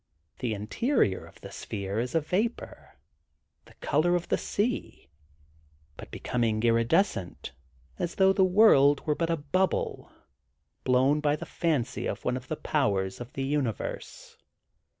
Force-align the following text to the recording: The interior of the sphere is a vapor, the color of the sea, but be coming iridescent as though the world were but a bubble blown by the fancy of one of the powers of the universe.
The 0.39 0.55
interior 0.55 1.27
of 1.27 1.39
the 1.41 1.51
sphere 1.51 1.99
is 1.99 2.15
a 2.15 2.21
vapor, 2.21 2.97
the 3.65 3.75
color 3.81 4.15
of 4.15 4.29
the 4.29 4.37
sea, 4.39 5.11
but 5.95 6.09
be 6.09 6.17
coming 6.17 6.63
iridescent 6.63 7.51
as 7.99 8.15
though 8.15 8.33
the 8.33 8.43
world 8.43 9.05
were 9.05 9.13
but 9.13 9.29
a 9.29 9.37
bubble 9.37 10.11
blown 10.85 11.19
by 11.19 11.35
the 11.35 11.45
fancy 11.45 12.07
of 12.07 12.25
one 12.25 12.35
of 12.35 12.47
the 12.47 12.57
powers 12.57 13.21
of 13.21 13.33
the 13.33 13.43
universe. 13.43 14.37